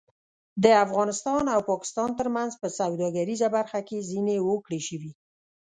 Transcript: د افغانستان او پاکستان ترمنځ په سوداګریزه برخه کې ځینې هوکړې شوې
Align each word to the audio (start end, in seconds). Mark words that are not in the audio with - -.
د 0.63 0.65
افغانستان 0.85 1.43
او 1.55 1.59
پاکستان 1.71 2.09
ترمنځ 2.19 2.51
په 2.61 2.67
سوداګریزه 2.79 3.47
برخه 3.57 3.79
کې 3.87 4.07
ځینې 4.11 4.35
هوکړې 4.45 4.79
شوې 4.87 5.11